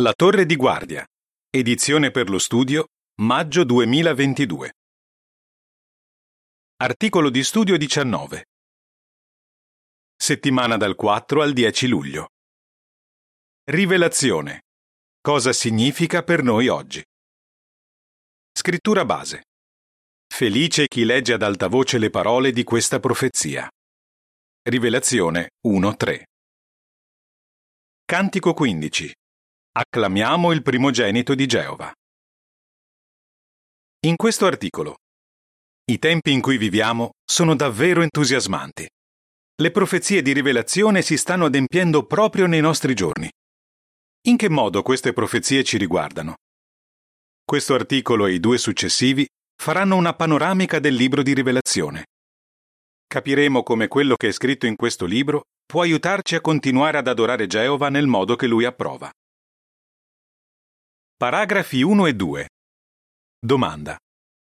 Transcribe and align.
La 0.00 0.12
Torre 0.12 0.44
di 0.44 0.56
Guardia. 0.56 1.06
Edizione 1.48 2.10
per 2.10 2.28
lo 2.28 2.40
studio, 2.40 2.88
maggio 3.20 3.62
2022. 3.62 4.72
Articolo 6.78 7.30
di 7.30 7.44
studio 7.44 7.76
19. 7.76 8.44
Settimana 10.16 10.76
dal 10.76 10.96
4 10.96 11.42
al 11.42 11.52
10 11.52 11.86
luglio. 11.86 12.30
Rivelazione. 13.70 14.62
Cosa 15.20 15.52
significa 15.52 16.24
per 16.24 16.42
noi 16.42 16.66
oggi? 16.66 17.00
Scrittura 18.50 19.04
base. 19.04 19.44
Felice 20.26 20.88
chi 20.88 21.04
legge 21.04 21.34
ad 21.34 21.42
alta 21.42 21.68
voce 21.68 21.98
le 21.98 22.10
parole 22.10 22.50
di 22.50 22.64
questa 22.64 22.98
profezia. 22.98 23.70
Rivelazione 24.62 25.50
1-3. 25.64 26.24
Cantico 28.04 28.54
15. 28.54 29.14
Acclamiamo 29.76 30.52
il 30.52 30.62
primogenito 30.62 31.34
di 31.34 31.46
Geova. 31.46 31.92
In 34.06 34.14
questo 34.14 34.46
articolo. 34.46 34.98
I 35.90 35.98
tempi 35.98 36.30
in 36.30 36.40
cui 36.40 36.58
viviamo 36.58 37.14
sono 37.28 37.56
davvero 37.56 38.02
entusiasmanti. 38.02 38.88
Le 39.56 39.70
profezie 39.72 40.22
di 40.22 40.32
rivelazione 40.32 41.02
si 41.02 41.16
stanno 41.16 41.46
adempiendo 41.46 42.06
proprio 42.06 42.46
nei 42.46 42.60
nostri 42.60 42.94
giorni. 42.94 43.28
In 44.28 44.36
che 44.36 44.48
modo 44.48 44.82
queste 44.82 45.12
profezie 45.12 45.64
ci 45.64 45.76
riguardano? 45.76 46.36
Questo 47.44 47.74
articolo 47.74 48.26
e 48.26 48.34
i 48.34 48.38
due 48.38 48.58
successivi 48.58 49.26
faranno 49.60 49.96
una 49.96 50.14
panoramica 50.14 50.78
del 50.78 50.94
libro 50.94 51.24
di 51.24 51.34
rivelazione. 51.34 52.04
Capiremo 53.08 53.64
come 53.64 53.88
quello 53.88 54.14
che 54.14 54.28
è 54.28 54.32
scritto 54.32 54.66
in 54.66 54.76
questo 54.76 55.04
libro 55.04 55.46
può 55.66 55.80
aiutarci 55.80 56.36
a 56.36 56.40
continuare 56.40 56.98
ad 56.98 57.08
adorare 57.08 57.48
Geova 57.48 57.88
nel 57.88 58.06
modo 58.06 58.36
che 58.36 58.46
lui 58.46 58.66
approva. 58.66 59.10
Paragrafi 61.24 61.80
1 61.80 62.04
e 62.04 62.12
2. 62.12 62.48
Domanda. 63.40 63.96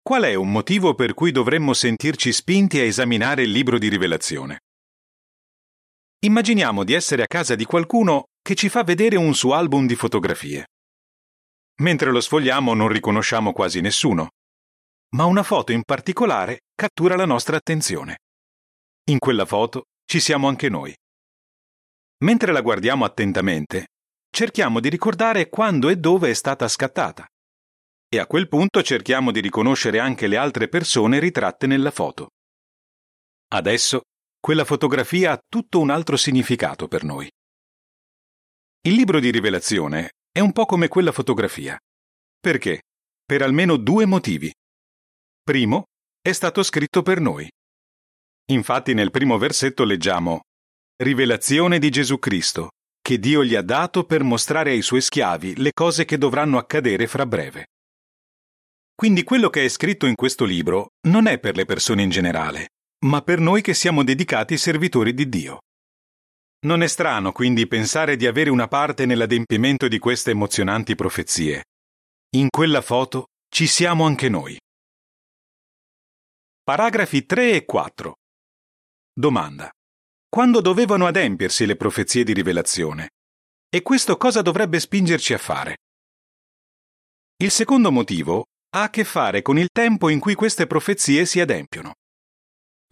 Qual 0.00 0.22
è 0.22 0.32
un 0.32 0.50
motivo 0.50 0.94
per 0.94 1.12
cui 1.12 1.30
dovremmo 1.30 1.74
sentirci 1.74 2.32
spinti 2.32 2.78
a 2.78 2.84
esaminare 2.84 3.42
il 3.42 3.50
libro 3.50 3.76
di 3.76 3.90
rivelazione? 3.90 4.60
Immaginiamo 6.20 6.82
di 6.82 6.94
essere 6.94 7.22
a 7.22 7.26
casa 7.26 7.54
di 7.54 7.66
qualcuno 7.66 8.28
che 8.40 8.54
ci 8.54 8.70
fa 8.70 8.82
vedere 8.82 9.16
un 9.16 9.34
suo 9.34 9.52
album 9.52 9.86
di 9.86 9.94
fotografie. 9.94 10.68
Mentre 11.82 12.10
lo 12.10 12.22
sfogliamo 12.22 12.72
non 12.72 12.88
riconosciamo 12.88 13.52
quasi 13.52 13.82
nessuno, 13.82 14.30
ma 15.16 15.26
una 15.26 15.42
foto 15.42 15.72
in 15.72 15.82
particolare 15.84 16.60
cattura 16.74 17.14
la 17.14 17.26
nostra 17.26 17.58
attenzione. 17.58 18.20
In 19.10 19.18
quella 19.18 19.44
foto 19.44 19.82
ci 20.06 20.18
siamo 20.18 20.48
anche 20.48 20.70
noi. 20.70 20.96
Mentre 22.24 22.52
la 22.52 22.62
guardiamo 22.62 23.04
attentamente, 23.04 23.88
cerchiamo 24.34 24.80
di 24.80 24.88
ricordare 24.88 25.48
quando 25.48 25.88
e 25.88 25.96
dove 25.96 26.28
è 26.28 26.34
stata 26.34 26.66
scattata. 26.66 27.24
E 28.08 28.18
a 28.18 28.26
quel 28.26 28.48
punto 28.48 28.82
cerchiamo 28.82 29.30
di 29.30 29.40
riconoscere 29.40 30.00
anche 30.00 30.26
le 30.26 30.36
altre 30.36 30.68
persone 30.68 31.20
ritratte 31.20 31.68
nella 31.68 31.92
foto. 31.92 32.30
Adesso 33.52 34.02
quella 34.40 34.64
fotografia 34.64 35.32
ha 35.32 35.40
tutto 35.48 35.78
un 35.78 35.88
altro 35.90 36.16
significato 36.16 36.88
per 36.88 37.04
noi. 37.04 37.30
Il 38.82 38.94
libro 38.94 39.20
di 39.20 39.30
rivelazione 39.30 40.10
è 40.30 40.40
un 40.40 40.52
po' 40.52 40.66
come 40.66 40.88
quella 40.88 41.12
fotografia. 41.12 41.78
Perché? 42.38 42.82
Per 43.24 43.40
almeno 43.40 43.76
due 43.76 44.04
motivi. 44.04 44.52
Primo, 45.42 45.84
è 46.20 46.32
stato 46.32 46.62
scritto 46.62 47.02
per 47.02 47.20
noi. 47.20 47.48
Infatti 48.46 48.94
nel 48.94 49.10
primo 49.10 49.38
versetto 49.38 49.84
leggiamo 49.84 50.42
Rivelazione 50.96 51.78
di 51.78 51.90
Gesù 51.90 52.18
Cristo, 52.18 52.70
che 53.04 53.18
Dio 53.18 53.44
gli 53.44 53.54
ha 53.54 53.60
dato 53.60 54.04
per 54.04 54.22
mostrare 54.22 54.70
ai 54.70 54.80
suoi 54.80 55.02
schiavi 55.02 55.60
le 55.60 55.72
cose 55.74 56.06
che 56.06 56.16
dovranno 56.16 56.56
accadere 56.56 57.06
fra 57.06 57.26
breve. 57.26 57.66
Quindi 58.94 59.24
quello 59.24 59.50
che 59.50 59.62
è 59.62 59.68
scritto 59.68 60.06
in 60.06 60.14
questo 60.14 60.46
libro 60.46 60.92
non 61.08 61.26
è 61.26 61.38
per 61.38 61.54
le 61.54 61.66
persone 61.66 62.00
in 62.00 62.08
generale, 62.08 62.68
ma 63.04 63.20
per 63.20 63.40
noi 63.40 63.60
che 63.60 63.74
siamo 63.74 64.04
dedicati 64.04 64.56
servitori 64.56 65.12
di 65.12 65.28
Dio. 65.28 65.58
Non 66.64 66.82
è 66.82 66.86
strano 66.86 67.32
quindi 67.32 67.66
pensare 67.66 68.16
di 68.16 68.26
avere 68.26 68.48
una 68.48 68.68
parte 68.68 69.04
nell'adempimento 69.04 69.86
di 69.86 69.98
queste 69.98 70.30
emozionanti 70.30 70.94
profezie. 70.94 71.64
In 72.36 72.48
quella 72.48 72.80
foto 72.80 73.26
ci 73.50 73.66
siamo 73.66 74.06
anche 74.06 74.30
noi. 74.30 74.58
Paragrafi 76.62 77.26
3 77.26 77.52
e 77.52 77.64
4. 77.66 78.14
Domanda 79.12 79.70
quando 80.34 80.60
dovevano 80.60 81.06
adempiersi 81.06 81.64
le 81.64 81.76
profezie 81.76 82.24
di 82.24 82.32
rivelazione. 82.32 83.10
E 83.68 83.82
questo 83.82 84.16
cosa 84.16 84.42
dovrebbe 84.42 84.80
spingerci 84.80 85.32
a 85.32 85.38
fare? 85.38 85.76
Il 87.36 87.52
secondo 87.52 87.92
motivo 87.92 88.46
ha 88.70 88.82
a 88.82 88.90
che 88.90 89.04
fare 89.04 89.42
con 89.42 89.58
il 89.58 89.68
tempo 89.72 90.08
in 90.08 90.18
cui 90.18 90.34
queste 90.34 90.66
profezie 90.66 91.24
si 91.24 91.38
adempiono. 91.38 91.92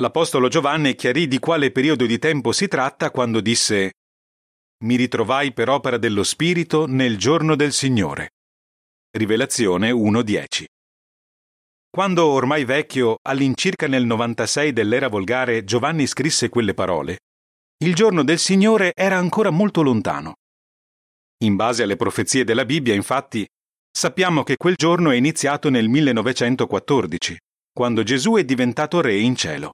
L'Apostolo 0.01 0.47
Giovanni 0.47 0.95
chiarì 0.95 1.27
di 1.27 1.41
quale 1.41 1.73
periodo 1.73 2.07
di 2.07 2.21
tempo 2.21 2.53
si 2.53 2.69
tratta 2.69 3.11
quando 3.11 3.41
disse 3.41 3.91
Mi 4.85 4.95
ritrovai 4.95 5.53
per 5.53 5.69
opera 5.69 5.99
dello 5.99 6.23
Spirito 6.23 6.87
nel 6.87 7.19
giorno 7.19 7.57
del 7.57 7.73
Signore. 7.73 8.35
Rivelazione 9.11 9.91
1.10. 9.91 10.65
Quando 11.91 12.25
ormai 12.25 12.65
vecchio, 12.65 13.17
all'incirca 13.21 13.89
nel 13.89 14.05
96 14.05 14.73
dell'era 14.73 15.09
volgare, 15.09 15.65
Giovanni 15.65 16.07
scrisse 16.07 16.49
quelle 16.49 16.73
parole, 16.73 17.19
il 17.83 17.97
giorno 17.97 18.23
del 18.23 18.39
Signore 18.39 18.93
era 18.95 19.17
ancora 19.19 19.51
molto 19.51 19.83
lontano. 19.83 20.35
In 21.43 21.57
base 21.57 21.83
alle 21.83 21.97
profezie 21.97 22.45
della 22.45 22.65
Bibbia, 22.65 22.95
infatti, 22.95 23.45
sappiamo 23.91 24.45
che 24.45 24.57
quel 24.57 24.77
giorno 24.77 25.11
è 25.11 25.17
iniziato 25.17 25.69
nel 25.69 25.89
1914, 25.89 27.37
quando 27.73 28.05
Gesù 28.05 28.35
è 28.35 28.45
diventato 28.45 29.01
re 29.01 29.19
in 29.19 29.35
cielo. 29.35 29.73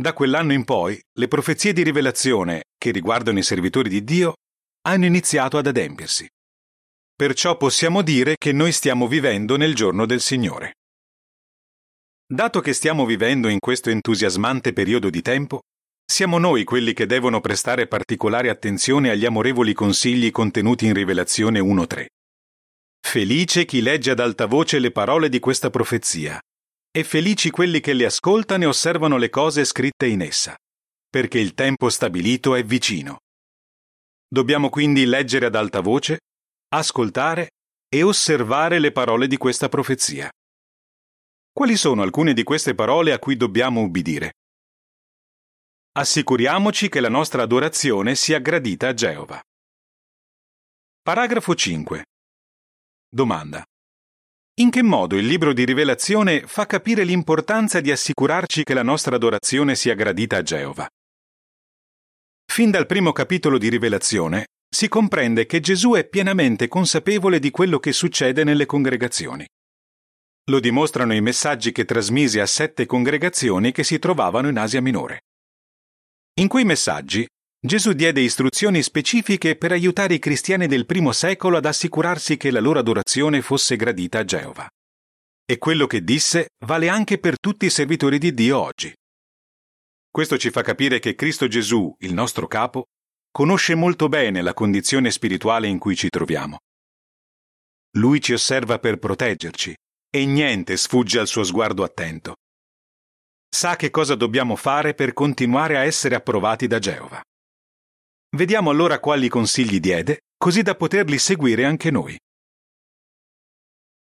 Da 0.00 0.12
quell'anno 0.12 0.52
in 0.52 0.62
poi, 0.62 0.96
le 1.18 1.26
profezie 1.26 1.72
di 1.72 1.82
rivelazione, 1.82 2.66
che 2.78 2.92
riguardano 2.92 3.40
i 3.40 3.42
servitori 3.42 3.88
di 3.88 4.04
Dio, 4.04 4.34
hanno 4.82 5.06
iniziato 5.06 5.58
ad 5.58 5.66
adempiersi. 5.66 6.28
Perciò 7.16 7.56
possiamo 7.56 8.02
dire 8.02 8.36
che 8.36 8.52
noi 8.52 8.70
stiamo 8.70 9.08
vivendo 9.08 9.56
nel 9.56 9.74
giorno 9.74 10.06
del 10.06 10.20
Signore. 10.20 10.74
Dato 12.24 12.60
che 12.60 12.72
stiamo 12.72 13.04
vivendo 13.06 13.48
in 13.48 13.58
questo 13.58 13.90
entusiasmante 13.90 14.72
periodo 14.72 15.10
di 15.10 15.22
tempo, 15.22 15.62
siamo 16.06 16.38
noi 16.38 16.64
quelli 16.64 16.92
che 16.92 17.04
devono 17.04 17.40
prestare 17.40 17.88
particolare 17.88 18.48
attenzione 18.48 19.10
agli 19.10 19.26
amorevoli 19.26 19.74
consigli 19.74 20.30
contenuti 20.30 20.86
in 20.86 20.94
Rivelazione 20.94 21.60
1.3. 21.60 22.06
Felice 23.06 23.64
chi 23.64 23.82
legge 23.82 24.12
ad 24.12 24.20
alta 24.20 24.46
voce 24.46 24.78
le 24.78 24.92
parole 24.92 25.28
di 25.28 25.40
questa 25.40 25.68
profezia, 25.68 26.40
e 26.90 27.04
felici 27.04 27.50
quelli 27.50 27.80
che 27.80 27.92
le 27.92 28.06
ascoltano 28.06 28.62
e 28.64 28.66
osservano 28.66 29.18
le 29.18 29.28
cose 29.28 29.64
scritte 29.64 30.06
in 30.06 30.22
essa, 30.22 30.56
perché 31.10 31.38
il 31.38 31.52
tempo 31.54 31.90
stabilito 31.90 32.54
è 32.54 32.64
vicino. 32.64 33.18
Dobbiamo 34.26 34.70
quindi 34.70 35.04
leggere 35.04 35.46
ad 35.46 35.54
alta 35.54 35.80
voce, 35.80 36.20
ascoltare 36.68 37.50
e 37.88 38.02
osservare 38.02 38.78
le 38.78 38.92
parole 38.92 39.26
di 39.26 39.36
questa 39.36 39.68
profezia. 39.68 40.30
Quali 41.52 41.76
sono 41.76 42.02
alcune 42.02 42.32
di 42.32 42.42
queste 42.42 42.74
parole 42.74 43.12
a 43.12 43.18
cui 43.18 43.36
dobbiamo 43.36 43.82
ubbidire? 43.82 44.32
Assicuriamoci 45.98 46.90
che 46.90 47.00
la 47.00 47.08
nostra 47.08 47.40
adorazione 47.40 48.16
sia 48.16 48.38
gradita 48.38 48.88
a 48.88 48.92
Geova. 48.92 49.40
Paragrafo 51.00 51.54
5. 51.54 52.04
Domanda. 53.08 53.64
In 54.60 54.68
che 54.68 54.82
modo 54.82 55.16
il 55.16 55.24
libro 55.24 55.54
di 55.54 55.64
rivelazione 55.64 56.46
fa 56.46 56.66
capire 56.66 57.02
l'importanza 57.02 57.80
di 57.80 57.90
assicurarci 57.90 58.62
che 58.62 58.74
la 58.74 58.82
nostra 58.82 59.16
adorazione 59.16 59.74
sia 59.74 59.94
gradita 59.94 60.36
a 60.36 60.42
Geova? 60.42 60.86
Fin 62.44 62.70
dal 62.70 62.84
primo 62.84 63.12
capitolo 63.12 63.56
di 63.56 63.70
rivelazione 63.70 64.48
si 64.68 64.88
comprende 64.88 65.46
che 65.46 65.60
Gesù 65.60 65.92
è 65.94 66.06
pienamente 66.06 66.68
consapevole 66.68 67.38
di 67.38 67.50
quello 67.50 67.78
che 67.78 67.92
succede 67.92 68.44
nelle 68.44 68.66
congregazioni. 68.66 69.46
Lo 70.50 70.60
dimostrano 70.60 71.14
i 71.14 71.22
messaggi 71.22 71.72
che 71.72 71.86
trasmise 71.86 72.42
a 72.42 72.46
sette 72.46 72.84
congregazioni 72.84 73.72
che 73.72 73.82
si 73.82 73.98
trovavano 73.98 74.48
in 74.48 74.58
Asia 74.58 74.82
Minore. 74.82 75.20
In 76.38 76.48
quei 76.48 76.66
messaggi 76.66 77.26
Gesù 77.58 77.94
diede 77.94 78.20
istruzioni 78.20 78.82
specifiche 78.82 79.56
per 79.56 79.72
aiutare 79.72 80.12
i 80.12 80.18
cristiani 80.18 80.66
del 80.66 80.84
primo 80.84 81.12
secolo 81.12 81.56
ad 81.56 81.64
assicurarsi 81.64 82.36
che 82.36 82.50
la 82.50 82.60
loro 82.60 82.78
adorazione 82.78 83.40
fosse 83.40 83.76
gradita 83.76 84.18
a 84.18 84.24
Geova. 84.24 84.68
E 85.46 85.56
quello 85.56 85.86
che 85.86 86.04
disse 86.04 86.50
vale 86.66 86.90
anche 86.90 87.18
per 87.18 87.40
tutti 87.40 87.64
i 87.64 87.70
servitori 87.70 88.18
di 88.18 88.34
Dio 88.34 88.60
oggi. 88.60 88.94
Questo 90.10 90.36
ci 90.36 90.50
fa 90.50 90.60
capire 90.60 90.98
che 90.98 91.14
Cristo 91.14 91.48
Gesù, 91.48 91.94
il 92.00 92.12
nostro 92.12 92.46
capo, 92.46 92.84
conosce 93.30 93.74
molto 93.74 94.10
bene 94.10 94.42
la 94.42 94.52
condizione 94.52 95.10
spirituale 95.10 95.68
in 95.68 95.78
cui 95.78 95.96
ci 95.96 96.10
troviamo. 96.10 96.58
Lui 97.96 98.20
ci 98.20 98.34
osserva 98.34 98.78
per 98.78 98.98
proteggerci 98.98 99.74
e 100.10 100.26
niente 100.26 100.76
sfugge 100.76 101.18
al 101.18 101.28
suo 101.28 101.44
sguardo 101.44 101.82
attento 101.82 102.34
sa 103.48 103.76
che 103.76 103.90
cosa 103.90 104.14
dobbiamo 104.14 104.56
fare 104.56 104.94
per 104.94 105.12
continuare 105.12 105.76
a 105.76 105.84
essere 105.84 106.14
approvati 106.14 106.66
da 106.66 106.78
Geova. 106.78 107.20
Vediamo 108.36 108.70
allora 108.70 109.00
quali 109.00 109.28
consigli 109.28 109.80
diede 109.80 110.20
così 110.36 110.62
da 110.62 110.74
poterli 110.74 111.18
seguire 111.18 111.64
anche 111.64 111.90
noi. 111.90 112.18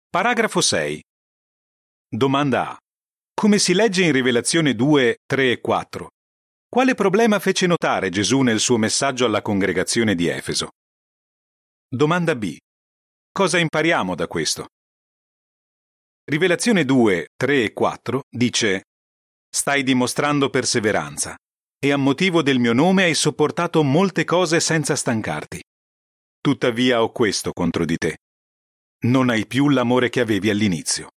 Paragrafo 0.09 0.61
6. 0.61 1.03
Domanda 2.09 2.71
A. 2.71 2.77
Come 3.35 3.59
si 3.59 3.73
legge 3.73 4.05
in 4.05 4.13
Rivelazione 4.13 4.75
2, 4.75 5.17
3 5.27 5.51
e 5.53 5.61
4? 5.61 6.09
Quale 6.69 6.95
problema 6.95 7.39
fece 7.39 7.67
notare 7.67 8.11
Gesù 8.11 8.41
nel 8.43 8.61
suo 8.61 8.77
messaggio 8.77 9.25
alla 9.25 9.43
congregazione 9.43 10.15
di 10.15 10.29
Efeso? 10.29 10.69
Domanda 11.89 12.37
B. 12.37 12.57
Cosa 13.31 13.59
impariamo 13.59 14.15
da 14.15 14.27
questo? 14.27 14.67
Rivelazione 16.25 16.85
2, 16.85 17.29
3 17.35 17.65
e 17.65 17.73
4 17.73 18.23
dice 18.31 18.83
Stai 19.55 19.83
dimostrando 19.83 20.49
perseveranza 20.49 21.37
e 21.79 21.93
a 21.93 21.99
motivo 21.99 22.43
del 22.43 22.59
mio 22.59 22.73
nome 22.73 23.05
hai 23.05 23.15
sopportato 23.15 23.83
molte 23.83 24.25
cose 24.25 24.61
senza 24.61 24.97
stancarti. 24.97 25.63
Tuttavia 26.41 27.03
ho 27.03 27.13
questo 27.13 27.53
contro 27.53 27.85
di 27.85 27.97
te. 27.99 28.17
Non 29.05 29.29
hai 29.29 29.47
più 29.47 29.69
l'amore 29.69 30.09
che 30.09 30.21
avevi 30.21 30.49
all'inizio. 30.49 31.11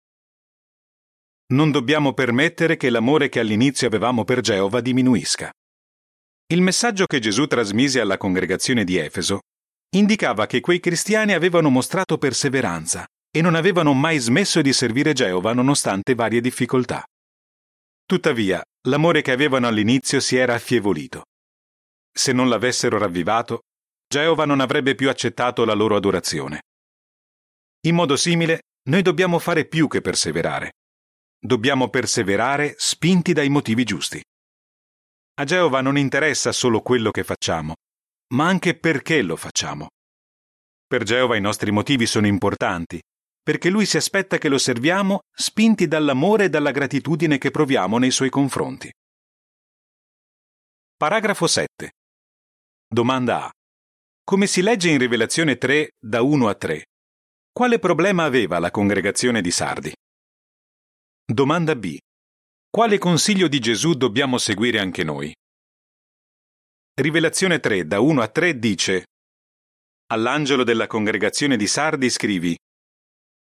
Non 1.52 1.70
dobbiamo 1.70 2.12
permettere 2.12 2.76
che 2.76 2.90
l'amore 2.90 3.28
che 3.28 3.38
all'inizio 3.38 3.86
avevamo 3.86 4.24
per 4.24 4.40
Geova 4.40 4.80
diminuisca. 4.80 5.52
Il 6.52 6.60
messaggio 6.60 7.06
che 7.06 7.20
Gesù 7.20 7.46
trasmise 7.46 8.00
alla 8.00 8.16
congregazione 8.16 8.82
di 8.82 8.96
Efeso 8.96 9.42
indicava 9.94 10.46
che 10.46 10.60
quei 10.60 10.80
cristiani 10.80 11.34
avevano 11.34 11.70
mostrato 11.70 12.18
perseveranza 12.18 13.06
e 13.30 13.40
non 13.40 13.54
avevano 13.54 13.92
mai 13.92 14.18
smesso 14.18 14.60
di 14.60 14.72
servire 14.72 15.12
Geova 15.12 15.52
nonostante 15.52 16.16
varie 16.16 16.40
difficoltà. 16.40 17.04
Tuttavia, 18.06 18.62
l'amore 18.88 19.22
che 19.22 19.32
avevano 19.32 19.66
all'inizio 19.66 20.20
si 20.20 20.36
era 20.36 20.54
affievolito. 20.54 21.24
Se 22.12 22.32
non 22.32 22.48
l'avessero 22.48 22.98
ravvivato, 22.98 23.60
Geova 24.06 24.44
non 24.44 24.60
avrebbe 24.60 24.94
più 24.94 25.08
accettato 25.08 25.64
la 25.64 25.72
loro 25.72 25.96
adorazione. 25.96 26.60
In 27.86 27.94
modo 27.94 28.16
simile, 28.16 28.60
noi 28.88 29.02
dobbiamo 29.02 29.38
fare 29.38 29.66
più 29.66 29.88
che 29.88 30.02
perseverare. 30.02 30.72
Dobbiamo 31.38 31.88
perseverare 31.88 32.74
spinti 32.76 33.32
dai 33.32 33.48
motivi 33.48 33.84
giusti. 33.84 34.22
A 35.36 35.44
Geova 35.44 35.80
non 35.80 35.96
interessa 35.96 36.52
solo 36.52 36.80
quello 36.82 37.10
che 37.10 37.24
facciamo, 37.24 37.74
ma 38.34 38.46
anche 38.46 38.78
perché 38.78 39.22
lo 39.22 39.36
facciamo. 39.36 39.88
Per 40.86 41.02
Geova 41.02 41.36
i 41.36 41.40
nostri 41.40 41.70
motivi 41.70 42.06
sono 42.06 42.26
importanti 42.26 43.00
perché 43.44 43.68
lui 43.68 43.84
si 43.84 43.98
aspetta 43.98 44.38
che 44.38 44.48
lo 44.48 44.56
serviamo 44.56 45.20
spinti 45.30 45.86
dall'amore 45.86 46.44
e 46.44 46.48
dalla 46.48 46.70
gratitudine 46.70 47.36
che 47.36 47.50
proviamo 47.50 47.98
nei 47.98 48.10
suoi 48.10 48.30
confronti. 48.30 48.90
Paragrafo 50.96 51.46
7. 51.46 51.90
Domanda 52.88 53.44
A. 53.44 53.50
Come 54.24 54.46
si 54.46 54.62
legge 54.62 54.88
in 54.88 54.98
Rivelazione 54.98 55.58
3 55.58 55.90
da 56.00 56.22
1 56.22 56.48
a 56.48 56.54
3, 56.54 56.84
quale 57.52 57.78
problema 57.78 58.24
aveva 58.24 58.58
la 58.58 58.70
congregazione 58.70 59.42
di 59.42 59.50
Sardi? 59.50 59.92
Domanda 61.22 61.76
B. 61.76 61.98
Quale 62.70 62.96
consiglio 62.96 63.46
di 63.46 63.58
Gesù 63.58 63.92
dobbiamo 63.92 64.38
seguire 64.38 64.78
anche 64.78 65.04
noi? 65.04 65.34
Rivelazione 66.94 67.60
3 67.60 67.86
da 67.86 68.00
1 68.00 68.22
a 68.22 68.28
3 68.28 68.58
dice 68.58 69.04
All'angelo 70.06 70.64
della 70.64 70.86
congregazione 70.86 71.58
di 71.58 71.66
Sardi 71.66 72.08
scrivi 72.08 72.56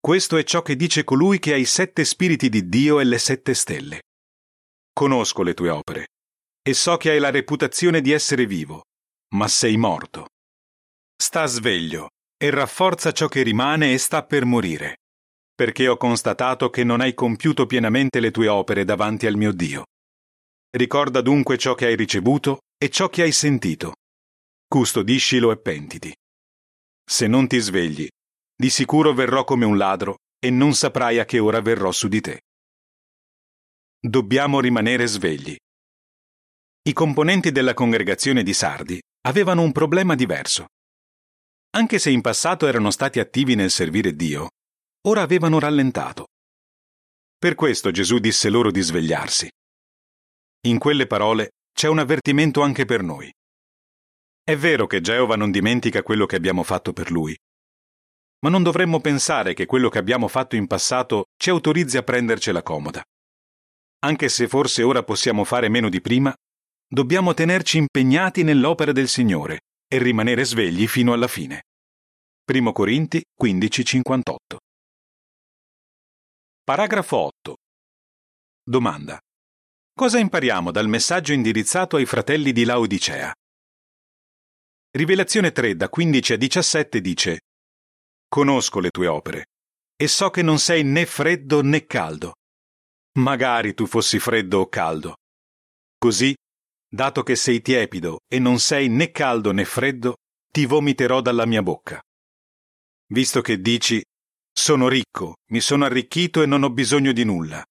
questo 0.04 0.36
è 0.36 0.44
ciò 0.44 0.60
che 0.60 0.76
dice 0.76 1.02
colui 1.02 1.38
che 1.38 1.54
ha 1.54 1.56
i 1.56 1.64
sette 1.64 2.04
spiriti 2.04 2.50
di 2.50 2.68
Dio 2.68 3.00
e 3.00 3.04
le 3.04 3.16
sette 3.16 3.54
stelle. 3.54 4.02
Conosco 4.92 5.42
le 5.42 5.54
tue 5.54 5.70
opere 5.70 6.08
e 6.60 6.74
so 6.74 6.98
che 6.98 7.08
hai 7.08 7.18
la 7.18 7.30
reputazione 7.30 8.02
di 8.02 8.10
essere 8.10 8.44
vivo, 8.44 8.82
ma 9.34 9.48
sei 9.48 9.78
morto. 9.78 10.26
Sta 11.16 11.46
sveglio 11.46 12.10
e 12.36 12.50
rafforza 12.50 13.12
ciò 13.12 13.28
che 13.28 13.42
rimane 13.42 13.94
e 13.94 13.98
sta 13.98 14.22
per 14.26 14.44
morire, 14.44 14.96
perché 15.54 15.88
ho 15.88 15.96
constatato 15.96 16.68
che 16.68 16.84
non 16.84 17.00
hai 17.00 17.14
compiuto 17.14 17.64
pienamente 17.64 18.20
le 18.20 18.30
tue 18.30 18.48
opere 18.48 18.84
davanti 18.84 19.26
al 19.26 19.36
mio 19.36 19.54
Dio. 19.54 19.86
Ricorda 20.76 21.22
dunque 21.22 21.56
ciò 21.56 21.74
che 21.74 21.86
hai 21.86 21.96
ricevuto 21.96 22.58
e 22.76 22.90
ciò 22.90 23.08
che 23.08 23.22
hai 23.22 23.32
sentito. 23.32 23.94
Custodiscilo 24.68 25.50
e 25.50 25.56
pentiti. 25.56 26.14
Se 27.02 27.26
non 27.26 27.46
ti 27.46 27.58
svegli, 27.58 28.06
di 28.64 28.70
sicuro 28.70 29.12
verrò 29.12 29.44
come 29.44 29.66
un 29.66 29.76
ladro 29.76 30.20
e 30.38 30.48
non 30.48 30.72
saprai 30.72 31.18
a 31.18 31.26
che 31.26 31.38
ora 31.38 31.60
verrò 31.60 31.92
su 31.92 32.08
di 32.08 32.22
te. 32.22 32.40
Dobbiamo 34.00 34.58
rimanere 34.58 35.06
svegli. 35.06 35.54
I 36.80 36.92
componenti 36.94 37.52
della 37.52 37.74
congregazione 37.74 38.42
di 38.42 38.54
Sardi 38.54 38.98
avevano 39.26 39.60
un 39.60 39.70
problema 39.70 40.14
diverso. 40.14 40.68
Anche 41.76 41.98
se 41.98 42.08
in 42.08 42.22
passato 42.22 42.66
erano 42.66 42.90
stati 42.90 43.20
attivi 43.20 43.54
nel 43.54 43.70
servire 43.70 44.14
Dio, 44.14 44.48
ora 45.08 45.20
avevano 45.20 45.58
rallentato. 45.58 46.28
Per 47.36 47.56
questo 47.56 47.90
Gesù 47.90 48.16
disse 48.18 48.48
loro 48.48 48.70
di 48.70 48.80
svegliarsi. 48.80 49.46
In 50.68 50.78
quelle 50.78 51.06
parole 51.06 51.50
c'è 51.70 51.88
un 51.88 51.98
avvertimento 51.98 52.62
anche 52.62 52.86
per 52.86 53.02
noi. 53.02 53.30
È 54.42 54.56
vero 54.56 54.86
che 54.86 55.02
Geova 55.02 55.36
non 55.36 55.50
dimentica 55.50 56.02
quello 56.02 56.24
che 56.24 56.36
abbiamo 56.36 56.62
fatto 56.62 56.94
per 56.94 57.10
lui, 57.10 57.36
ma 58.44 58.50
non 58.50 58.62
dovremmo 58.62 59.00
pensare 59.00 59.54
che 59.54 59.64
quello 59.64 59.88
che 59.88 59.96
abbiamo 59.96 60.28
fatto 60.28 60.54
in 60.54 60.66
passato 60.66 61.28
ci 61.34 61.48
autorizzi 61.48 61.96
a 61.96 62.02
prendercela 62.02 62.62
comoda. 62.62 63.02
Anche 64.00 64.28
se 64.28 64.48
forse 64.48 64.82
ora 64.82 65.02
possiamo 65.02 65.44
fare 65.44 65.70
meno 65.70 65.88
di 65.88 66.02
prima, 66.02 66.30
dobbiamo 66.86 67.32
tenerci 67.32 67.78
impegnati 67.78 68.42
nell'opera 68.42 68.92
del 68.92 69.08
Signore 69.08 69.60
e 69.88 69.96
rimanere 69.96 70.44
svegli 70.44 70.86
fino 70.86 71.14
alla 71.14 71.26
fine. 71.26 71.62
1 72.44 72.72
Corinti 72.72 73.24
15:58 73.34 74.58
Paragrafo 76.62 77.16
8 77.16 77.56
Domanda. 78.62 79.18
Cosa 79.94 80.18
impariamo 80.18 80.70
dal 80.70 80.88
messaggio 80.88 81.32
indirizzato 81.32 81.96
ai 81.96 82.04
fratelli 82.04 82.52
di 82.52 82.64
Laodicea? 82.64 83.32
Rivelazione 84.90 85.50
3 85.50 85.76
da 85.76 85.88
15 85.88 86.32
a 86.34 86.36
17 86.36 87.00
dice 87.00 87.38
Conosco 88.34 88.80
le 88.80 88.90
tue 88.90 89.06
opere 89.06 89.44
e 89.94 90.08
so 90.08 90.28
che 90.30 90.42
non 90.42 90.58
sei 90.58 90.82
né 90.82 91.06
freddo 91.06 91.62
né 91.62 91.86
caldo. 91.86 92.34
Magari 93.20 93.74
tu 93.74 93.86
fossi 93.86 94.18
freddo 94.18 94.58
o 94.58 94.68
caldo. 94.68 95.18
Così, 95.96 96.34
dato 96.92 97.22
che 97.22 97.36
sei 97.36 97.62
tiepido 97.62 98.22
e 98.26 98.40
non 98.40 98.58
sei 98.58 98.88
né 98.88 99.12
caldo 99.12 99.52
né 99.52 99.64
freddo, 99.64 100.16
ti 100.50 100.66
vomiterò 100.66 101.20
dalla 101.20 101.46
mia 101.46 101.62
bocca. 101.62 102.02
Visto 103.12 103.40
che 103.40 103.60
dici, 103.60 104.02
sono 104.52 104.88
ricco, 104.88 105.36
mi 105.52 105.60
sono 105.60 105.84
arricchito 105.84 106.42
e 106.42 106.46
non 106.46 106.64
ho 106.64 106.70
bisogno 106.70 107.12
di 107.12 107.22
nulla, 107.22 107.64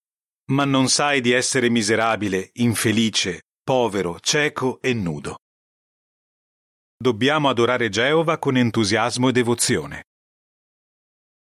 ma 0.51 0.63
non 0.63 0.88
sai 0.88 1.20
di 1.20 1.32
essere 1.32 1.70
miserabile, 1.70 2.51
infelice, 2.53 3.41
povero, 3.62 4.17
cieco 4.22 4.79
e 4.82 4.93
nudo. 4.93 5.39
Dobbiamo 6.96 7.50
adorare 7.50 7.89
Geova 7.89 8.38
con 8.39 8.55
entusiasmo 8.55 9.27
e 9.27 9.32
devozione. 9.34 10.03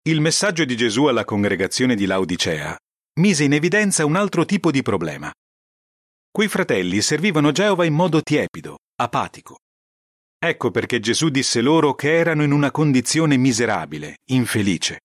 Il 0.08 0.22
messaggio 0.22 0.64
di 0.64 0.78
Gesù 0.78 1.08
alla 1.08 1.26
congregazione 1.26 1.94
di 1.94 2.06
Laodicea 2.06 2.74
mise 3.20 3.44
in 3.44 3.52
evidenza 3.52 4.06
un 4.06 4.16
altro 4.16 4.46
tipo 4.46 4.72
di 4.72 4.82
problema. 4.82 5.30
Quei 6.32 6.48
fratelli 6.48 7.02
servivano 7.02 7.52
Geova 7.52 7.84
in 7.84 7.94
modo 7.94 8.22
tiepido, 8.22 8.78
apatico. 9.02 9.58
Ecco 10.40 10.72
perché 10.72 11.02
Gesù 11.02 11.28
disse 11.28 11.60
loro 11.60 11.94
che 11.94 12.16
erano 12.16 12.44
in 12.44 12.54
una 12.54 12.72
condizione 12.72 13.36
miserabile, 13.36 14.20
infelice. 14.30 15.00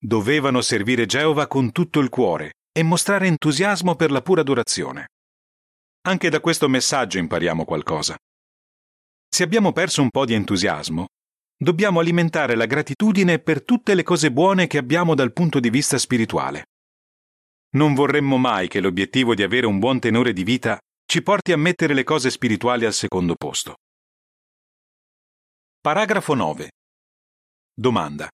Dovevano 0.00 0.62
servire 0.62 1.04
Geova 1.04 1.46
con 1.46 1.70
tutto 1.70 2.00
il 2.00 2.08
cuore 2.08 2.52
e 2.72 2.82
mostrare 2.82 3.26
entusiasmo 3.26 3.94
per 3.94 4.10
la 4.10 4.22
pura 4.22 4.40
adorazione. 4.40 5.08
Anche 6.06 6.30
da 6.30 6.40
questo 6.40 6.66
messaggio 6.66 7.18
impariamo 7.18 7.66
qualcosa. 7.66 8.16
Se 9.28 9.42
abbiamo 9.42 9.72
perso 9.72 10.00
un 10.00 10.08
po' 10.08 10.24
di 10.24 10.32
entusiasmo, 10.32 11.08
dobbiamo 11.60 11.98
alimentare 11.98 12.54
la 12.54 12.66
gratitudine 12.66 13.40
per 13.40 13.64
tutte 13.64 13.94
le 13.94 14.04
cose 14.04 14.30
buone 14.30 14.68
che 14.68 14.78
abbiamo 14.78 15.16
dal 15.16 15.32
punto 15.32 15.58
di 15.58 15.70
vista 15.70 15.98
spirituale. 15.98 16.66
Non 17.70 17.94
vorremmo 17.94 18.38
mai 18.38 18.68
che 18.68 18.80
l'obiettivo 18.80 19.34
di 19.34 19.42
avere 19.42 19.66
un 19.66 19.78
buon 19.78 19.98
tenore 19.98 20.32
di 20.32 20.44
vita 20.44 20.78
ci 21.04 21.20
porti 21.22 21.52
a 21.52 21.56
mettere 21.56 21.94
le 21.94 22.04
cose 22.04 22.30
spirituali 22.30 22.84
al 22.84 22.92
secondo 22.94 23.34
posto. 23.34 23.76
Paragrafo 25.80 26.34
9. 26.34 26.70
Domanda. 27.74 28.28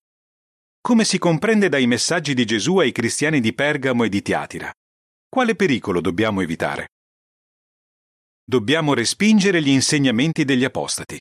Come 0.80 1.04
si 1.04 1.18
comprende 1.18 1.68
dai 1.68 1.86
messaggi 1.86 2.34
di 2.34 2.44
Gesù 2.44 2.78
ai 2.78 2.92
cristiani 2.92 3.40
di 3.40 3.54
Pergamo 3.54 4.04
e 4.04 4.08
di 4.08 4.22
Tiatira? 4.22 4.70
Quale 5.28 5.56
pericolo 5.56 6.00
dobbiamo 6.00 6.42
evitare? 6.42 6.88
Dobbiamo 8.44 8.92
respingere 8.92 9.62
gli 9.62 9.70
insegnamenti 9.70 10.44
degli 10.44 10.64
apostati. 10.64 11.18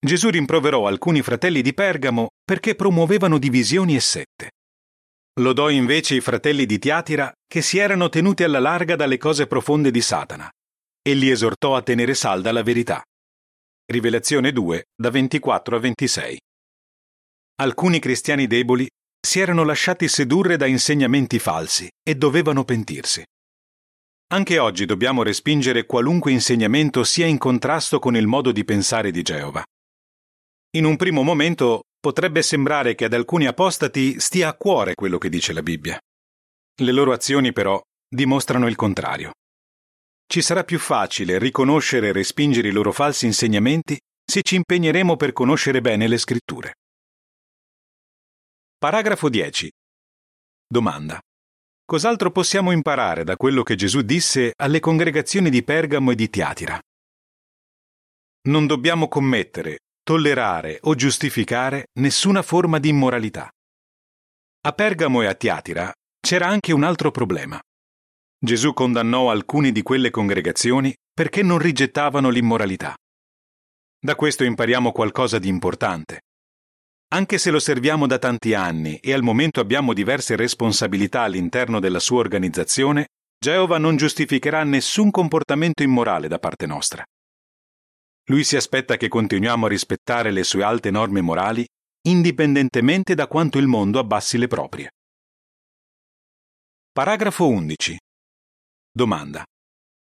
Gesù 0.00 0.30
rimproverò 0.30 0.86
alcuni 0.86 1.22
fratelli 1.22 1.60
di 1.60 1.74
Pergamo 1.74 2.28
perché 2.44 2.76
promuovevano 2.76 3.36
divisioni 3.36 3.96
e 3.96 4.00
sette. 4.00 4.50
Lodò 5.40 5.70
invece 5.70 6.14
i 6.14 6.20
fratelli 6.20 6.66
di 6.66 6.78
Tiatira 6.78 7.32
che 7.46 7.62
si 7.62 7.78
erano 7.78 8.08
tenuti 8.08 8.44
alla 8.44 8.60
larga 8.60 8.94
dalle 8.94 9.18
cose 9.18 9.46
profonde 9.46 9.90
di 9.90 10.00
Satana 10.00 10.48
e 11.02 11.14
li 11.14 11.30
esortò 11.30 11.74
a 11.74 11.82
tenere 11.82 12.14
salda 12.14 12.52
la 12.52 12.62
verità. 12.62 13.02
Rivelazione 13.86 14.52
2, 14.52 14.84
da 14.94 15.10
24 15.10 15.76
a 15.76 15.78
26. 15.80 16.38
Alcuni 17.60 17.98
cristiani 17.98 18.46
deboli 18.46 18.86
si 19.20 19.40
erano 19.40 19.64
lasciati 19.64 20.06
sedurre 20.06 20.56
da 20.56 20.66
insegnamenti 20.66 21.40
falsi 21.40 21.88
e 22.02 22.14
dovevano 22.14 22.64
pentirsi. 22.64 23.24
Anche 24.30 24.58
oggi 24.58 24.84
dobbiamo 24.84 25.22
respingere 25.22 25.86
qualunque 25.86 26.30
insegnamento 26.30 27.02
sia 27.02 27.26
in 27.26 27.38
contrasto 27.38 27.98
con 27.98 28.14
il 28.14 28.26
modo 28.26 28.52
di 28.52 28.64
pensare 28.64 29.10
di 29.10 29.22
Geova. 29.22 29.64
In 30.72 30.84
un 30.84 30.96
primo 30.96 31.22
momento 31.22 31.84
potrebbe 31.98 32.42
sembrare 32.42 32.94
che 32.94 33.06
ad 33.06 33.14
alcuni 33.14 33.46
apostati 33.46 34.20
stia 34.20 34.48
a 34.48 34.54
cuore 34.54 34.94
quello 34.94 35.16
che 35.16 35.30
dice 35.30 35.54
la 35.54 35.62
Bibbia. 35.62 35.98
Le 36.80 36.92
loro 36.92 37.12
azioni 37.12 37.52
però 37.52 37.80
dimostrano 38.06 38.68
il 38.68 38.76
contrario. 38.76 39.32
Ci 40.26 40.42
sarà 40.42 40.64
più 40.64 40.78
facile 40.78 41.38
riconoscere 41.38 42.08
e 42.08 42.12
respingere 42.12 42.68
i 42.68 42.72
loro 42.72 42.92
falsi 42.92 43.24
insegnamenti 43.24 43.98
se 44.22 44.42
ci 44.42 44.56
impegneremo 44.56 45.16
per 45.16 45.32
conoscere 45.32 45.80
bene 45.80 46.06
le 46.06 46.18
scritture. 46.18 46.74
Paragrafo 48.76 49.30
10. 49.30 49.70
Domanda. 50.66 51.18
Cos'altro 51.82 52.30
possiamo 52.30 52.72
imparare 52.72 53.24
da 53.24 53.36
quello 53.36 53.62
che 53.62 53.74
Gesù 53.74 54.02
disse 54.02 54.52
alle 54.54 54.80
congregazioni 54.80 55.48
di 55.48 55.64
Pergamo 55.64 56.10
e 56.10 56.14
di 56.14 56.28
Tiatira? 56.28 56.78
Non 58.48 58.66
dobbiamo 58.66 59.08
commettere, 59.08 59.78
tollerare 60.08 60.78
o 60.84 60.94
giustificare 60.94 61.88
nessuna 62.00 62.40
forma 62.40 62.78
di 62.78 62.88
immoralità. 62.88 63.50
A 64.62 64.72
Pergamo 64.72 65.20
e 65.20 65.26
a 65.26 65.34
Tiatira 65.34 65.92
c'era 66.18 66.46
anche 66.46 66.72
un 66.72 66.82
altro 66.82 67.10
problema. 67.10 67.60
Gesù 68.42 68.72
condannò 68.72 69.30
alcuni 69.30 69.70
di 69.70 69.82
quelle 69.82 70.08
congregazioni 70.08 70.94
perché 71.12 71.42
non 71.42 71.58
rigettavano 71.58 72.30
l'immoralità. 72.30 72.94
Da 74.00 74.14
questo 74.14 74.44
impariamo 74.44 74.92
qualcosa 74.92 75.38
di 75.38 75.48
importante. 75.48 76.22
Anche 77.08 77.36
se 77.36 77.50
lo 77.50 77.58
serviamo 77.58 78.06
da 78.06 78.16
tanti 78.16 78.54
anni 78.54 78.96
e 79.00 79.12
al 79.12 79.22
momento 79.22 79.60
abbiamo 79.60 79.92
diverse 79.92 80.36
responsabilità 80.36 81.20
all'interno 81.20 81.80
della 81.80 82.00
sua 82.00 82.20
organizzazione, 82.20 83.08
Geova 83.38 83.76
non 83.76 83.96
giustificherà 83.96 84.64
nessun 84.64 85.10
comportamento 85.10 85.82
immorale 85.82 86.28
da 86.28 86.38
parte 86.38 86.64
nostra. 86.64 87.04
Lui 88.30 88.44
si 88.44 88.56
aspetta 88.56 88.98
che 88.98 89.08
continuiamo 89.08 89.64
a 89.64 89.68
rispettare 89.70 90.30
le 90.30 90.44
sue 90.44 90.62
alte 90.62 90.90
norme 90.90 91.22
morali, 91.22 91.66
indipendentemente 92.08 93.14
da 93.14 93.26
quanto 93.26 93.56
il 93.58 93.66
mondo 93.66 93.98
abbassi 93.98 94.36
le 94.36 94.48
proprie. 94.48 94.90
Paragrafo 96.92 97.48
11. 97.48 97.98
Domanda. 98.90 99.44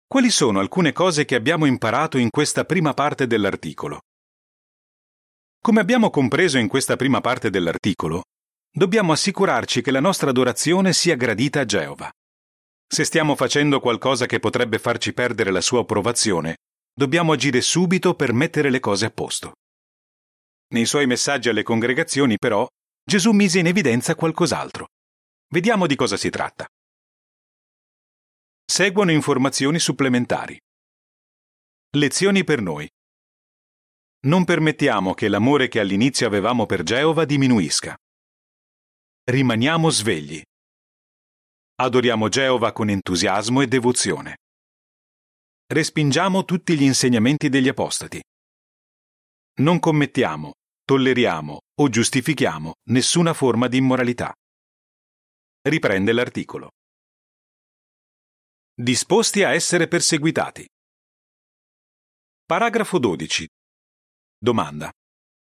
Quali 0.08 0.32
sono 0.32 0.60
alcune 0.60 0.92
cose 0.92 1.26
che 1.26 1.36
abbiamo 1.36 1.66
imparato 1.66 2.18
in 2.18 2.30
questa 2.32 2.64
prima 2.64 2.96
parte 2.96 3.28
dell'articolo? 3.28 4.00
Come 5.60 5.80
abbiamo 5.80 6.10
compreso 6.10 6.58
in 6.58 6.68
questa 6.68 6.96
prima 6.96 7.22
parte 7.22 7.52
dell'articolo, 7.52 8.24
dobbiamo 8.72 9.12
assicurarci 9.12 9.82
che 9.82 9.92
la 9.92 10.00
nostra 10.00 10.32
adorazione 10.32 10.94
sia 10.94 11.16
gradita 11.16 11.60
a 11.60 11.66
Geova. 11.66 12.10
Se 12.88 13.04
stiamo 13.04 13.36
facendo 13.36 13.80
qualcosa 13.80 14.26
che 14.26 14.40
potrebbe 14.40 14.80
farci 14.80 15.14
perdere 15.14 15.52
la 15.52 15.62
sua 15.62 15.82
approvazione, 15.82 16.56
dobbiamo 16.98 17.34
agire 17.34 17.60
subito 17.60 18.16
per 18.16 18.32
mettere 18.32 18.70
le 18.70 18.80
cose 18.80 19.06
a 19.06 19.10
posto. 19.12 19.56
Nei 20.74 20.86
suoi 20.86 21.06
messaggi 21.06 21.50
alle 21.50 21.64
congregazioni, 21.64 22.38
però, 22.38 22.66
Gesù 23.04 23.32
mise 23.32 23.60
in 23.60 23.68
evidenza 23.68 24.16
qualcos'altro. 24.16 24.88
Vediamo 25.54 25.88
di 25.88 25.96
cosa 25.96 26.18
si 26.18 26.30
tratta. 26.30 26.66
Seguono 28.66 29.12
informazioni 29.12 29.78
supplementari. 29.78 30.58
Lezioni 31.98 32.44
per 32.44 32.62
noi. 32.62 32.90
Non 34.26 34.44
permettiamo 34.44 35.14
che 35.14 35.28
l'amore 35.28 35.68
che 35.68 35.80
all'inizio 35.80 36.26
avevamo 36.26 36.66
per 36.66 36.82
Geova 36.82 37.26
diminuisca. 37.26 37.96
Rimaniamo 39.26 39.90
svegli. 39.90 40.42
Adoriamo 41.76 42.30
Geova 42.30 42.72
con 42.72 42.90
entusiasmo 42.90 43.62
e 43.62 43.68
devozione. 43.68 44.38
Respingiamo 45.68 46.46
tutti 46.46 46.78
gli 46.78 46.84
insegnamenti 46.84 47.50
degli 47.50 47.68
apostati. 47.68 48.22
Non 49.62 49.80
commettiamo, 49.80 50.52
tolleriamo 50.84 51.60
o 51.82 51.90
giustifichiamo 51.90 52.74
nessuna 52.90 53.34
forma 53.34 53.68
di 53.68 53.78
immoralità. 53.78 54.32
Riprende 55.62 56.14
l'articolo. 56.14 56.70
Disposti 58.76 59.42
a 59.42 59.54
essere 59.54 59.88
perseguitati. 59.88 60.68
Paragrafo 62.46 63.00
12. 63.00 63.48
Domanda. 64.38 64.92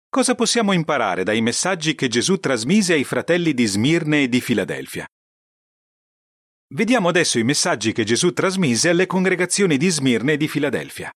Cosa 0.09 0.35
possiamo 0.35 0.73
imparare 0.73 1.23
dai 1.23 1.39
messaggi 1.39 1.95
che 1.95 2.09
Gesù 2.09 2.39
trasmise 2.39 2.91
ai 2.91 3.05
fratelli 3.05 3.53
di 3.53 3.65
Smirne 3.65 4.23
e 4.23 4.27
di 4.27 4.41
Filadelfia? 4.41 5.07
Vediamo 6.71 7.09
adesso 7.09 7.39
i 7.39 7.43
messaggi 7.43 7.93
che 7.93 8.03
Gesù 8.03 8.31
trasmise 8.31 8.89
alle 8.89 9.07
congregazioni 9.07 9.75
di 9.75 9.89
Smirne 9.89 10.33
e 10.33 10.37
di 10.37 10.47
Filadelfia. 10.47 11.11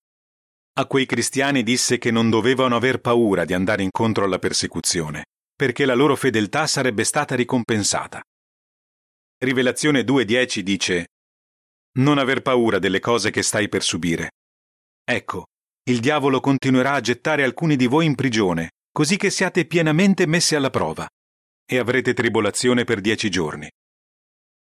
A 0.79 0.87
quei 0.87 1.05
cristiani 1.05 1.61
disse 1.61 1.99
che 1.99 2.09
non 2.09 2.31
dovevano 2.31 2.75
aver 2.75 2.99
paura 2.99 3.45
di 3.45 3.53
andare 3.53 3.83
incontro 3.83 4.25
alla 4.25 4.39
persecuzione, 4.39 5.25
perché 5.55 5.85
la 5.85 5.93
loro 5.93 6.15
fedeltà 6.15 6.65
sarebbe 6.65 7.03
stata 7.03 7.35
ricompensata. 7.35 8.19
Rivelazione 9.37 10.01
2.10 10.01 10.59
dice 10.61 11.07
Non 11.99 12.17
aver 12.17 12.41
paura 12.41 12.79
delle 12.79 12.99
cose 12.99 13.29
che 13.29 13.43
stai 13.43 13.69
per 13.69 13.83
subire. 13.83 14.31
Ecco, 15.03 15.45
il 15.83 15.99
diavolo 15.99 16.39
continuerà 16.39 16.93
a 16.93 17.01
gettare 17.01 17.43
alcuni 17.43 17.75
di 17.75 17.85
voi 17.85 18.07
in 18.07 18.15
prigione, 18.15 18.71
così 18.91 19.17
che 19.17 19.29
siate 19.29 19.65
pienamente 19.65 20.25
messi 20.25 20.55
alla 20.55 20.71
prova, 20.71 21.07
e 21.63 21.77
avrete 21.77 22.15
tribolazione 22.15 22.85
per 22.85 23.01
dieci 23.01 23.29
giorni. 23.29 23.69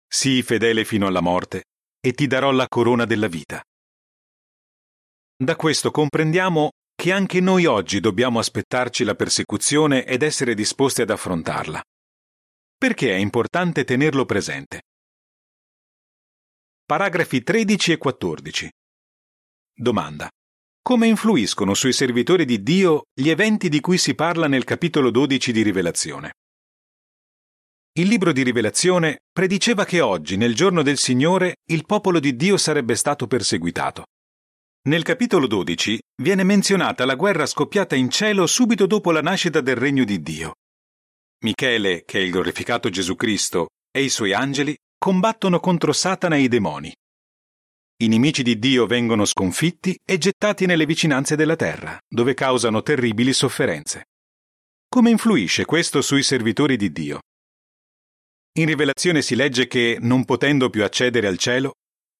Sii 0.06 0.42
fedele 0.42 0.84
fino 0.84 1.06
alla 1.06 1.20
morte, 1.20 1.64
e 2.00 2.12
ti 2.12 2.26
darò 2.26 2.50
la 2.50 2.68
corona 2.68 3.04
della 3.04 3.28
vita. 3.28 3.62
Da 5.36 5.56
questo 5.56 5.90
comprendiamo 5.90 6.70
che 6.94 7.12
anche 7.12 7.40
noi 7.40 7.66
oggi 7.66 8.00
dobbiamo 8.00 8.38
aspettarci 8.38 9.04
la 9.04 9.14
persecuzione 9.14 10.06
ed 10.06 10.22
essere 10.22 10.54
disposti 10.54 11.02
ad 11.02 11.10
affrontarla. 11.10 11.82
Perché 12.78 13.12
è 13.12 13.16
importante 13.16 13.84
tenerlo 13.84 14.24
presente? 14.24 14.82
Paragrafi 16.84 17.42
13 17.42 17.92
e 17.92 17.98
14. 17.98 18.70
Domanda. 19.74 20.30
Come 20.80 21.08
influiscono 21.08 21.74
sui 21.74 21.92
servitori 21.92 22.44
di 22.44 22.62
Dio 22.62 23.06
gli 23.12 23.28
eventi 23.28 23.68
di 23.68 23.80
cui 23.80 23.98
si 23.98 24.14
parla 24.14 24.46
nel 24.46 24.64
capitolo 24.64 25.10
12 25.10 25.52
di 25.52 25.62
Rivelazione? 25.62 26.32
Il 27.98 28.08
libro 28.08 28.32
di 28.32 28.42
Rivelazione 28.42 29.20
prediceva 29.32 29.86
che 29.86 30.02
oggi, 30.02 30.36
nel 30.36 30.54
giorno 30.54 30.82
del 30.82 30.98
Signore, 30.98 31.56
il 31.70 31.86
popolo 31.86 32.20
di 32.20 32.36
Dio 32.36 32.58
sarebbe 32.58 32.94
stato 32.94 33.26
perseguitato. 33.26 34.04
Nel 34.88 35.02
capitolo 35.02 35.46
12 35.46 35.98
viene 36.20 36.44
menzionata 36.44 37.06
la 37.06 37.14
guerra 37.14 37.46
scoppiata 37.46 37.94
in 37.94 38.10
cielo 38.10 38.46
subito 38.46 38.84
dopo 38.84 39.12
la 39.12 39.22
nascita 39.22 39.62
del 39.62 39.76
regno 39.76 40.04
di 40.04 40.20
Dio. 40.20 40.56
Michele, 41.44 42.02
che 42.04 42.18
è 42.18 42.22
il 42.22 42.32
glorificato 42.32 42.90
Gesù 42.90 43.14
Cristo, 43.14 43.68
e 43.90 44.02
i 44.02 44.10
suoi 44.10 44.34
angeli 44.34 44.76
combattono 44.98 45.58
contro 45.58 45.94
Satana 45.94 46.36
e 46.36 46.42
i 46.42 46.48
demoni. 46.48 46.94
I 48.02 48.08
nemici 48.08 48.42
di 48.42 48.58
Dio 48.58 48.84
vengono 48.84 49.24
sconfitti 49.24 49.98
e 50.04 50.18
gettati 50.18 50.66
nelle 50.66 50.84
vicinanze 50.84 51.34
della 51.34 51.56
terra, 51.56 51.98
dove 52.06 52.34
causano 52.34 52.82
terribili 52.82 53.32
sofferenze. 53.32 54.04
Come 54.86 55.08
influisce 55.08 55.64
questo 55.64 56.02
sui 56.02 56.22
servitori 56.22 56.76
di 56.76 56.92
Dio? 56.92 57.20
In 58.58 58.64
Rivelazione 58.64 59.20
si 59.20 59.34
legge 59.34 59.66
che, 59.66 59.98
non 60.00 60.24
potendo 60.24 60.70
più 60.70 60.82
accedere 60.82 61.26
al 61.26 61.36
cielo, 61.36 61.72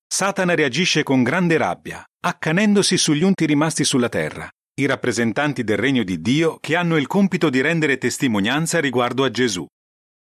Satana 0.07 0.55
reagisce 0.55 1.03
con 1.03 1.23
grande 1.23 1.57
rabbia, 1.57 2.05
accanendosi 2.21 2.99
sugli 2.99 3.23
unti 3.23 3.47
rimasti 3.47 3.85
sulla 3.85 4.11
terra, 4.11 4.47
i 4.79 4.85
rappresentanti 4.85 5.65
del 5.65 5.79
regno 5.79 6.03
di 6.03 6.21
Dio 6.21 6.59
che 6.59 6.77
hanno 6.77 6.99
il 6.99 7.07
compito 7.07 7.49
di 7.49 7.63
rendere 7.63 7.97
testimonianza 7.97 8.81
riguardo 8.81 9.25
a 9.25 9.31
Gesù. 9.31 9.67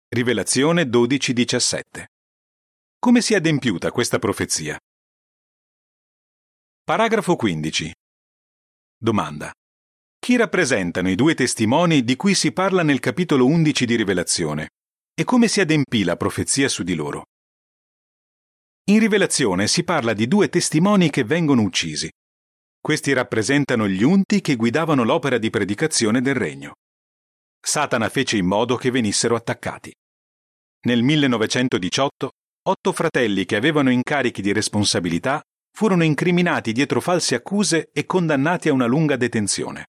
Rivelazione 0.09 0.85
12:17. 0.85 2.07
Come 2.99 3.21
si 3.21 3.35
è 3.35 3.37
adempiuta 3.37 3.91
questa 3.91 4.19
profezia? 4.19 4.79
Paragrafo 6.85 7.37
15. 7.37 7.93
Domanda. 8.97 9.53
Chi 10.19 10.37
rappresentano 10.37 11.11
i 11.11 11.15
due 11.15 11.35
testimoni 11.35 12.03
di 12.03 12.17
cui 12.17 12.35
si 12.35 12.51
parla 12.51 12.83
nel 12.83 12.99
capitolo 12.99 13.45
11 13.45 13.85
di 13.85 13.95
Rivelazione? 13.95 14.69
E 15.19 15.25
come 15.25 15.49
si 15.49 15.61
adempì 15.61 16.05
la 16.05 16.15
profezia 16.15 16.69
su 16.69 16.85
di 16.85 16.95
loro? 16.95 17.25
In 18.89 19.01
Rivelazione 19.01 19.67
si 19.67 19.83
parla 19.83 20.13
di 20.13 20.29
due 20.29 20.49
testimoni 20.49 21.11
che 21.11 21.25
vengono 21.25 21.63
uccisi. 21.63 22.09
Questi 22.81 23.13
rappresentano 23.15 23.89
gli 23.89 24.05
unti 24.05 24.41
che 24.41 24.55
guidavano 24.55 25.03
l'opera 25.03 25.39
di 25.39 25.51
predicazione 25.51 26.21
del 26.21 26.37
regno. 26.37 26.75
Satana 27.61 28.09
fece 28.09 28.37
in 28.37 28.47
modo 28.47 28.77
che 28.77 28.93
venissero 28.93 29.35
attaccati. 29.35 29.93
Nel 30.87 31.03
1918, 31.03 32.31
otto 32.69 32.93
fratelli 32.93 33.45
che 33.45 33.57
avevano 33.57 33.91
incarichi 33.91 34.41
di 34.41 34.53
responsabilità 34.53 35.43
furono 35.77 36.05
incriminati 36.05 36.71
dietro 36.71 37.01
false 37.01 37.35
accuse 37.35 37.91
e 37.93 38.07
condannati 38.07 38.69
a 38.69 38.73
una 38.73 38.87
lunga 38.87 39.17
detenzione. 39.17 39.87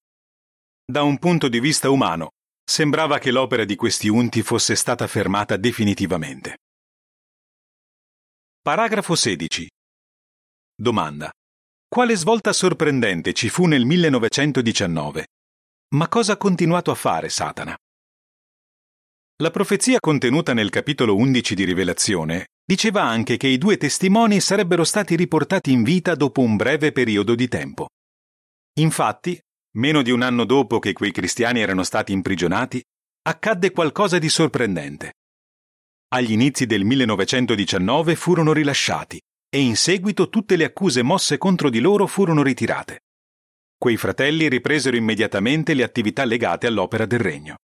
Da 0.92 1.04
un 1.04 1.20
punto 1.20 1.50
di 1.50 1.60
vista 1.60 1.92
umano, 1.92 2.30
sembrava 2.70 3.18
che 3.18 3.32
l'opera 3.32 3.66
di 3.66 3.76
questi 3.76 4.10
unti 4.10 4.44
fosse 4.44 4.76
stata 4.76 5.08
fermata 5.08 5.58
definitivamente. 5.58 6.58
Paragrafo 8.62 9.16
16. 9.16 9.68
Domanda. 10.76 11.32
Quale 11.88 12.16
svolta 12.16 12.54
sorprendente 12.54 13.34
ci 13.34 13.50
fu 13.50 13.66
nel 13.66 13.86
1919? 13.86 15.26
Ma 15.96 16.08
cosa 16.08 16.34
ha 16.34 16.38
continuato 16.38 16.92
a 16.92 16.96
fare 16.96 17.30
Satana? 17.30 17.76
La 19.42 19.50
profezia 19.50 20.00
contenuta 20.00 20.54
nel 20.54 20.70
capitolo 20.70 21.16
11 21.16 21.56
di 21.56 21.64
Rivelazione 21.64 22.50
diceva 22.64 23.02
anche 23.02 23.38
che 23.38 23.48
i 23.48 23.58
due 23.58 23.78
testimoni 23.78 24.40
sarebbero 24.40 24.84
stati 24.84 25.16
riportati 25.16 25.72
in 25.72 25.82
vita 25.82 26.14
dopo 26.14 26.42
un 26.42 26.56
breve 26.56 26.92
periodo 26.92 27.34
di 27.34 27.48
tempo. 27.48 27.88
Infatti, 28.78 29.40
meno 29.78 30.02
di 30.02 30.12
un 30.12 30.22
anno 30.22 30.46
dopo 30.46 30.80
che 30.80 30.94
quei 30.94 31.12
cristiani 31.12 31.60
erano 31.62 31.84
stati 31.84 32.12
imprigionati, 32.12 32.84
accadde 33.24 33.72
qualcosa 33.72 34.18
di 34.18 34.30
sorprendente. 34.30 35.14
Agli 36.10 36.32
inizi 36.32 36.66
del 36.66 36.84
1919 36.84 38.16
furono 38.16 38.54
rilasciati 38.54 39.20
e 39.50 39.60
in 39.60 39.76
seguito 39.76 40.30
tutte 40.30 40.56
le 40.56 40.66
accuse 40.66 41.02
mosse 41.02 41.38
contro 41.38 41.70
di 41.70 41.80
loro 41.80 42.08
furono 42.08 42.42
ritirate. 42.42 43.02
Quei 43.78 43.98
fratelli 43.98 44.50
ripresero 44.50 44.96
immediatamente 44.96 45.74
le 45.74 45.84
attività 45.84 46.26
legate 46.26 46.68
all'opera 46.68 47.06
del 47.06 47.20
regno. 47.20 47.58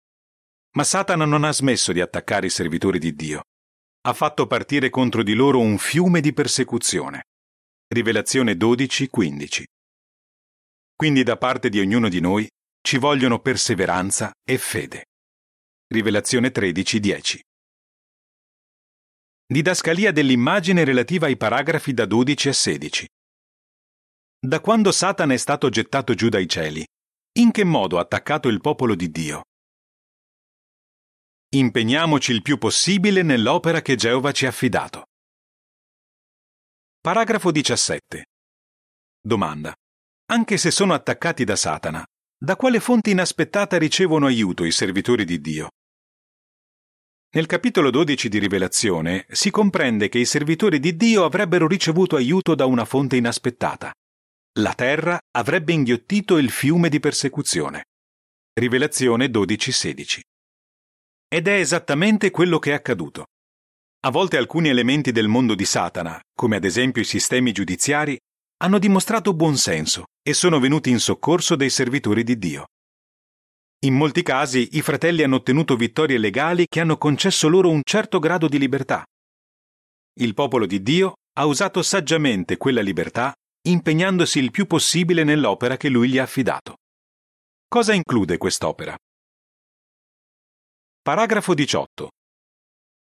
Ma 0.76 0.84
Satana 0.84 1.24
non 1.24 1.44
ha 1.44 1.52
smesso 1.52 1.92
di 1.92 2.00
attaccare 2.00 2.46
i 2.46 2.50
servitori 2.50 2.98
di 2.98 3.14
Dio 3.14 3.42
ha 4.04 4.12
fatto 4.14 4.48
partire 4.48 4.90
contro 4.90 5.22
di 5.22 5.32
loro 5.34 5.60
un 5.60 5.78
fiume 5.78 6.20
di 6.20 6.32
persecuzione. 6.32 7.26
Rivelazione 7.86 8.54
12-15. 8.54 9.62
Quindi 11.02 11.24
da 11.24 11.36
parte 11.36 11.68
di 11.68 11.80
ognuno 11.80 12.08
di 12.08 12.20
noi 12.20 12.48
ci 12.80 12.96
vogliono 12.96 13.40
perseveranza 13.40 14.30
e 14.48 14.56
fede. 14.56 15.06
Rivelazione 15.88 16.52
13-10. 16.52 17.40
Didascalia 19.44 20.12
dell'immagine 20.12 20.84
relativa 20.84 21.26
ai 21.26 21.36
paragrafi 21.36 21.92
da 21.92 22.06
12 22.06 22.48
a 22.48 22.52
16. 22.52 23.08
Da 24.38 24.60
quando 24.60 24.92
Satana 24.92 25.34
è 25.34 25.38
stato 25.38 25.70
gettato 25.70 26.14
giù 26.14 26.28
dai 26.28 26.46
cieli, 26.46 26.86
in 27.40 27.50
che 27.50 27.64
modo 27.64 27.98
ha 27.98 28.02
attaccato 28.02 28.46
il 28.46 28.60
popolo 28.60 28.94
di 28.94 29.10
Dio? 29.10 29.42
Impegniamoci 31.48 32.30
il 32.30 32.42
più 32.42 32.58
possibile 32.58 33.22
nell'opera 33.22 33.82
che 33.82 33.96
Geova 33.96 34.30
ci 34.30 34.46
ha 34.46 34.50
affidato. 34.50 35.06
Paragrafo 37.00 37.50
17. 37.50 38.24
Domanda. 39.20 39.74
Anche 40.26 40.56
se 40.56 40.70
sono 40.70 40.94
attaccati 40.94 41.44
da 41.44 41.56
Satana, 41.56 42.04
da 42.38 42.56
quale 42.56 42.80
fonte 42.80 43.10
inaspettata 43.10 43.78
ricevono 43.78 44.26
aiuto 44.26 44.64
i 44.64 44.72
servitori 44.72 45.24
di 45.24 45.40
Dio? 45.40 45.68
Nel 47.34 47.46
capitolo 47.46 47.90
12 47.90 48.28
di 48.28 48.38
Rivelazione 48.38 49.26
si 49.30 49.50
comprende 49.50 50.08
che 50.08 50.18
i 50.18 50.26
servitori 50.26 50.78
di 50.78 50.96
Dio 50.96 51.24
avrebbero 51.24 51.66
ricevuto 51.66 52.16
aiuto 52.16 52.54
da 52.54 52.66
una 52.66 52.84
fonte 52.84 53.16
inaspettata. 53.16 53.92
La 54.58 54.74
terra 54.74 55.18
avrebbe 55.30 55.72
inghiottito 55.72 56.36
il 56.36 56.50
fiume 56.50 56.90
di 56.90 57.00
persecuzione. 57.00 57.84
Rivelazione 58.52 59.26
12-16. 59.26 60.20
Ed 61.26 61.48
è 61.48 61.54
esattamente 61.54 62.30
quello 62.30 62.58
che 62.58 62.72
è 62.72 62.74
accaduto. 62.74 63.28
A 64.04 64.10
volte 64.10 64.36
alcuni 64.36 64.68
elementi 64.68 65.10
del 65.10 65.28
mondo 65.28 65.54
di 65.54 65.64
Satana, 65.64 66.20
come 66.34 66.56
ad 66.56 66.64
esempio 66.64 67.00
i 67.00 67.06
sistemi 67.06 67.52
giudiziari, 67.52 68.18
hanno 68.62 68.78
dimostrato 68.78 69.34
buonsenso 69.34 70.04
e 70.22 70.34
sono 70.34 70.60
venuti 70.60 70.88
in 70.88 71.00
soccorso 71.00 71.56
dei 71.56 71.68
servitori 71.68 72.22
di 72.22 72.38
Dio. 72.38 72.66
In 73.84 73.94
molti 73.94 74.22
casi 74.22 74.76
i 74.76 74.82
fratelli 74.82 75.24
hanno 75.24 75.36
ottenuto 75.36 75.74
vittorie 75.74 76.16
legali 76.16 76.66
che 76.68 76.78
hanno 76.78 76.96
concesso 76.96 77.48
loro 77.48 77.70
un 77.70 77.80
certo 77.82 78.20
grado 78.20 78.46
di 78.46 78.60
libertà. 78.60 79.04
Il 80.20 80.34
popolo 80.34 80.66
di 80.66 80.80
Dio 80.80 81.14
ha 81.32 81.46
usato 81.46 81.82
saggiamente 81.82 82.56
quella 82.56 82.82
libertà 82.82 83.32
impegnandosi 83.62 84.38
il 84.38 84.52
più 84.52 84.66
possibile 84.66 85.24
nell'opera 85.24 85.76
che 85.76 85.88
lui 85.88 86.08
gli 86.08 86.18
ha 86.18 86.22
affidato. 86.22 86.76
Cosa 87.66 87.94
include 87.94 88.36
quest'opera? 88.36 88.96
Paragrafo 91.00 91.54
18. 91.54 92.10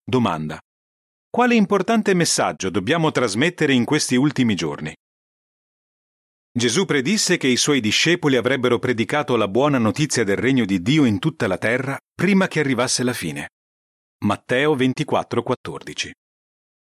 Domanda. 0.05 0.61
Quale 1.29 1.57
importante 1.57 2.15
messaggio 2.15 2.71
dobbiamo 2.71 3.11
trasmettere 3.11 3.73
in 3.73 3.85
questi 3.85 4.15
ultimi 4.15 4.55
giorni? 4.55 4.95
Gesù 6.53 6.85
predisse 6.85 7.37
che 7.37 7.47
i 7.47 7.57
suoi 7.57 7.81
discepoli 7.81 8.35
avrebbero 8.35 8.81
predicato 8.81 9.37
la 9.37 9.47
buona 9.47 9.79
notizia 9.79 10.25
del 10.25 10.37
regno 10.37 10.65
di 10.65 10.83
Dio 10.83 11.05
in 11.05 11.21
tutta 11.21 11.47
la 11.47 11.59
terra 11.59 11.97
prima 12.13 12.49
che 12.49 12.59
arrivasse 12.59 13.05
la 13.05 13.13
fine. 13.13 13.51
Matteo 14.25 14.75
24:14. 14.75 16.11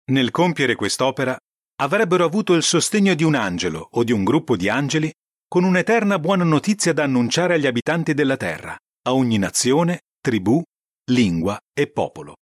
Nel 0.06 0.32
compiere 0.32 0.74
quest'opera 0.74 1.38
avrebbero 1.82 2.26
avuto 2.26 2.54
il 2.54 2.64
sostegno 2.64 3.14
di 3.14 3.24
un 3.24 3.36
angelo 3.36 3.88
o 3.92 4.04
di 4.04 4.12
un 4.12 4.24
gruppo 4.24 4.58
di 4.58 4.70
angeli 4.70 5.12
con 5.48 5.64
un'eterna 5.64 6.18
buona 6.18 6.44
notizia 6.44 6.92
da 6.92 7.04
annunciare 7.04 7.54
agli 7.54 7.68
abitanti 7.68 8.16
della 8.16 8.38
terra, 8.38 8.76
a 9.04 9.14
ogni 9.14 9.38
nazione, 9.38 10.02
tribù 10.20 10.64
lingua 11.12 11.60
e 11.72 11.92
popolo. 11.92 12.38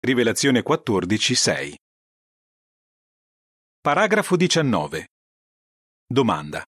Rivelazione 0.00 0.62
14, 0.62 1.34
6. 1.36 1.78
Paragrafo 3.80 4.34
19. 4.34 5.06
Domanda. 6.12 6.64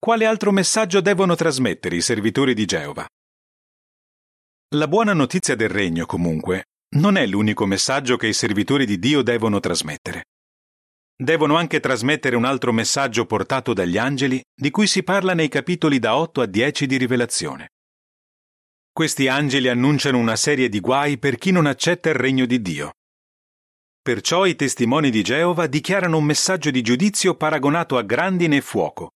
Quale 0.00 0.26
altro 0.26 0.50
messaggio 0.50 1.00
devono 1.00 1.36
trasmettere 1.36 1.94
i 1.94 2.00
servitori 2.00 2.54
di 2.54 2.64
Geova? 2.64 3.06
La 4.74 4.88
buona 4.88 5.12
notizia 5.12 5.54
del 5.54 5.68
regno, 5.68 6.06
comunque, 6.06 6.64
non 6.96 7.14
è 7.14 7.24
l'unico 7.24 7.66
messaggio 7.66 8.16
che 8.16 8.26
i 8.26 8.32
servitori 8.32 8.84
di 8.84 8.98
Dio 8.98 9.22
devono 9.22 9.60
trasmettere. 9.60 10.24
Devono 11.14 11.54
anche 11.54 11.78
trasmettere 11.78 12.34
un 12.34 12.44
altro 12.44 12.72
messaggio 12.72 13.26
portato 13.26 13.74
dagli 13.74 13.96
angeli 13.96 14.42
di 14.52 14.72
cui 14.72 14.88
si 14.88 15.04
parla 15.04 15.34
nei 15.34 15.48
capitoli 15.48 16.00
da 16.00 16.16
8 16.16 16.40
a 16.40 16.46
10 16.46 16.86
di 16.86 16.96
Rivelazione. 16.96 17.68
Questi 18.90 19.28
angeli 19.28 19.68
annunciano 19.68 20.18
una 20.18 20.34
serie 20.34 20.68
di 20.68 20.80
guai 20.80 21.16
per 21.16 21.36
chi 21.36 21.52
non 21.52 21.66
accetta 21.66 22.08
il 22.08 22.16
regno 22.16 22.44
di 22.44 22.60
Dio. 22.60 22.90
Perciò 24.04 24.44
i 24.44 24.54
testimoni 24.54 25.08
di 25.08 25.22
Geova 25.22 25.66
dichiarano 25.66 26.18
un 26.18 26.24
messaggio 26.24 26.70
di 26.70 26.82
giudizio 26.82 27.36
paragonato 27.36 27.96
a 27.96 28.02
grandine 28.02 28.56
e 28.56 28.60
fuoco. 28.60 29.12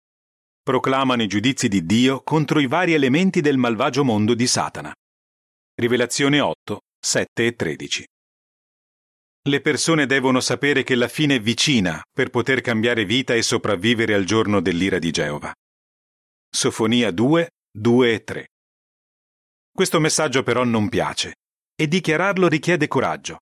Proclamano 0.63 1.23
i 1.23 1.27
giudizi 1.27 1.69
di 1.69 1.85
Dio 1.85 2.23
contro 2.23 2.59
i 2.59 2.67
vari 2.67 2.95
elementi 2.95 3.43
del 3.43 3.59
malvagio 3.59 4.03
mondo 4.03 4.33
di 4.33 4.47
Satana. 4.47 4.91
Rivelazione 5.75 6.41
8, 6.41 6.81
7 7.05 7.47
e 7.47 7.55
13. 7.55 8.07
Le 9.51 9.61
persone 9.61 10.07
devono 10.07 10.41
sapere 10.41 10.83
che 10.85 10.95
la 10.95 11.09
fine 11.09 11.35
è 11.35 11.41
vicina 11.41 12.03
per 12.11 12.31
poter 12.31 12.63
cambiare 12.63 13.05
vita 13.05 13.35
e 13.35 13.43
sopravvivere 13.43 14.15
al 14.15 14.25
giorno 14.25 14.63
dell'ira 14.63 14.99
di 14.99 15.11
Geova. 15.11 15.53
Sofonia 16.49 17.11
2, 17.11 17.51
2 17.71 18.13
e 18.15 18.25
3. 18.25 18.47
Questo 19.71 20.01
messaggio 20.01 20.43
però 20.43 20.65
non 20.65 20.89
piace 20.89 21.35
e 21.77 21.87
dichiararlo 21.87 22.49
richiede 22.49 22.89
coraggio. 22.89 23.41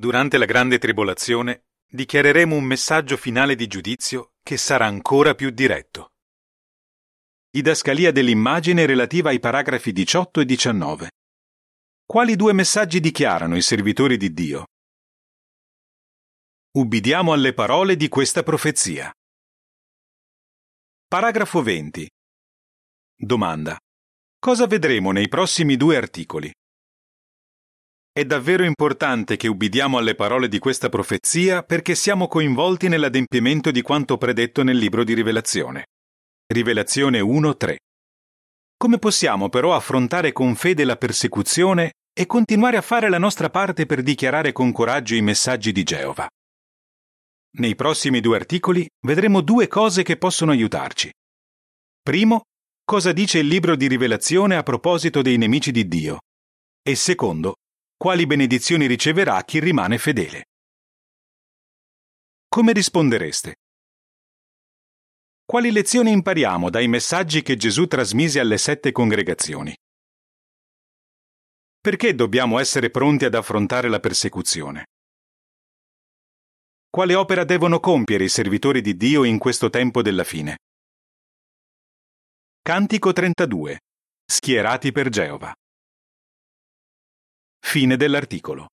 Durante 0.00 0.38
la 0.38 0.44
grande 0.44 0.78
tribolazione 0.78 1.64
dichiareremo 1.90 2.54
un 2.54 2.62
messaggio 2.62 3.16
finale 3.16 3.56
di 3.56 3.66
giudizio 3.66 4.34
che 4.44 4.56
sarà 4.56 4.86
ancora 4.86 5.34
più 5.34 5.50
diretto. 5.50 6.12
Didascalia 7.50 8.12
dell'immagine 8.12 8.86
relativa 8.86 9.30
ai 9.30 9.40
paragrafi 9.40 9.90
18 9.90 10.42
e 10.42 10.44
19. 10.44 11.10
Quali 12.06 12.36
due 12.36 12.52
messaggi 12.52 13.00
dichiarano 13.00 13.56
i 13.56 13.62
servitori 13.62 14.16
di 14.16 14.32
Dio? 14.32 14.66
Ubbidiamo 16.76 17.32
alle 17.32 17.52
parole 17.52 17.96
di 17.96 18.06
questa 18.08 18.44
profezia. 18.44 19.12
Paragrafo 21.08 21.60
20. 21.60 22.08
Domanda. 23.16 23.76
Cosa 24.38 24.68
vedremo 24.68 25.10
nei 25.10 25.26
prossimi 25.26 25.76
due 25.76 25.96
articoli? 25.96 26.52
È 28.18 28.24
davvero 28.24 28.64
importante 28.64 29.36
che 29.36 29.46
ubbidiamo 29.46 29.96
alle 29.96 30.16
parole 30.16 30.48
di 30.48 30.58
questa 30.58 30.88
profezia 30.88 31.62
perché 31.62 31.94
siamo 31.94 32.26
coinvolti 32.26 32.88
nell'adempimento 32.88 33.70
di 33.70 33.80
quanto 33.80 34.18
predetto 34.18 34.64
nel 34.64 34.76
libro 34.76 35.04
di 35.04 35.14
Rivelazione. 35.14 35.86
Rivelazione 36.52 37.20
1-3. 37.20 37.76
Come 38.76 38.98
possiamo 38.98 39.48
però 39.48 39.72
affrontare 39.72 40.32
con 40.32 40.56
fede 40.56 40.82
la 40.82 40.96
persecuzione 40.96 41.92
e 42.12 42.26
continuare 42.26 42.76
a 42.76 42.80
fare 42.80 43.08
la 43.08 43.18
nostra 43.18 43.50
parte 43.50 43.86
per 43.86 44.02
dichiarare 44.02 44.50
con 44.50 44.72
coraggio 44.72 45.14
i 45.14 45.22
messaggi 45.22 45.70
di 45.70 45.84
Geova? 45.84 46.26
Nei 47.58 47.76
prossimi 47.76 48.18
due 48.18 48.34
articoli 48.34 48.84
vedremo 49.06 49.42
due 49.42 49.68
cose 49.68 50.02
che 50.02 50.16
possono 50.16 50.50
aiutarci. 50.50 51.08
Primo, 52.02 52.40
cosa 52.84 53.12
dice 53.12 53.38
il 53.38 53.46
libro 53.46 53.76
di 53.76 53.86
rivelazione 53.86 54.56
a 54.56 54.64
proposito 54.64 55.22
dei 55.22 55.36
nemici 55.36 55.70
di 55.70 55.86
Dio 55.86 56.18
e 56.82 56.96
secondo, 56.96 57.54
quali 57.98 58.26
benedizioni 58.26 58.86
riceverà 58.86 59.42
chi 59.42 59.58
rimane 59.58 59.98
fedele. 59.98 60.44
Come 62.46 62.72
rispondereste? 62.72 63.56
Quali 65.44 65.72
lezioni 65.72 66.12
impariamo 66.12 66.70
dai 66.70 66.86
messaggi 66.86 67.42
che 67.42 67.56
Gesù 67.56 67.88
trasmise 67.88 68.38
alle 68.38 68.56
sette 68.56 68.92
congregazioni? 68.92 69.74
Perché 71.80 72.14
dobbiamo 72.14 72.60
essere 72.60 72.90
pronti 72.90 73.24
ad 73.24 73.34
affrontare 73.34 73.88
la 73.88 73.98
persecuzione? 73.98 74.84
Quale 76.88 77.14
opera 77.16 77.42
devono 77.42 77.80
compiere 77.80 78.24
i 78.24 78.28
servitori 78.28 78.80
di 78.80 78.96
Dio 78.96 79.24
in 79.24 79.38
questo 79.38 79.70
tempo 79.70 80.02
della 80.02 80.24
fine? 80.24 80.58
Cantico 82.62 83.12
32. 83.12 83.80
Schierati 84.24 84.92
per 84.92 85.08
Geova. 85.08 85.52
Fine 87.60 87.96
dell'articolo. 87.96 88.66